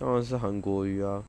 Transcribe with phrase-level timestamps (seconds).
[0.00, 1.22] 当然是韩国鱼啊。